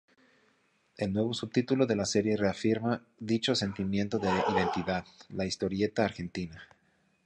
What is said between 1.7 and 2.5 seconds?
de la serie